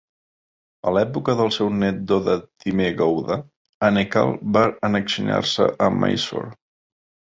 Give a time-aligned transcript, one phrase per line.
[0.87, 3.39] A l'època del seu net Dodda ThimmeGowda,
[3.93, 6.57] Anekal va annexionar-se a Mysore.